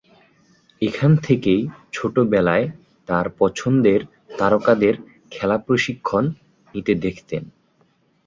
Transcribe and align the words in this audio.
এখান 0.81 1.11
থেকেই 1.23 1.61
ছোটবেলায় 1.93 2.65
তার 3.09 3.25
পছন্দের 3.39 4.01
তারকাদের 4.39 4.93
খেলা 5.31 5.57
প্রশিক্ষন 5.65 6.23
নিতে 6.75 6.93
দেখতেন। 7.05 7.43